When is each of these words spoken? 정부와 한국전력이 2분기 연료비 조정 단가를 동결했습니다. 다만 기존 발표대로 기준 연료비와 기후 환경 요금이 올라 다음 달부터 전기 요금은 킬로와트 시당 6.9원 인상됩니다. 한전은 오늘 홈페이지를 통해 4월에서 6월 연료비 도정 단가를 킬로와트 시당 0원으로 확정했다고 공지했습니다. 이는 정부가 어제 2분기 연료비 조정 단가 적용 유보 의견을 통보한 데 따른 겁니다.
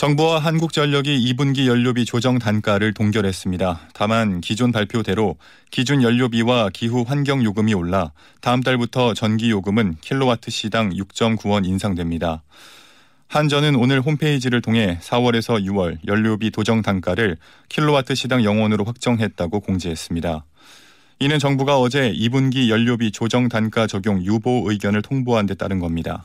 정부와 0.00 0.38
한국전력이 0.38 1.30
2분기 1.34 1.66
연료비 1.66 2.06
조정 2.06 2.38
단가를 2.38 2.94
동결했습니다. 2.94 3.88
다만 3.92 4.40
기존 4.40 4.72
발표대로 4.72 5.36
기준 5.70 6.02
연료비와 6.02 6.70
기후 6.72 7.04
환경 7.06 7.44
요금이 7.44 7.74
올라 7.74 8.10
다음 8.40 8.62
달부터 8.62 9.12
전기 9.12 9.50
요금은 9.50 9.96
킬로와트 10.00 10.50
시당 10.50 10.88
6.9원 10.88 11.66
인상됩니다. 11.66 12.42
한전은 13.28 13.74
오늘 13.74 14.00
홈페이지를 14.00 14.62
통해 14.62 14.98
4월에서 15.02 15.62
6월 15.66 15.98
연료비 16.06 16.50
도정 16.50 16.80
단가를 16.80 17.36
킬로와트 17.68 18.14
시당 18.14 18.40
0원으로 18.40 18.86
확정했다고 18.86 19.60
공지했습니다. 19.60 20.46
이는 21.18 21.38
정부가 21.38 21.78
어제 21.78 22.10
2분기 22.10 22.70
연료비 22.70 23.12
조정 23.12 23.50
단가 23.50 23.86
적용 23.86 24.24
유보 24.24 24.64
의견을 24.70 25.02
통보한 25.02 25.44
데 25.44 25.52
따른 25.52 25.78
겁니다. 25.78 26.24